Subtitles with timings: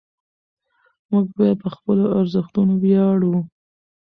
[1.11, 3.35] موږ باید په خپلو ارزښتونو ویاړو.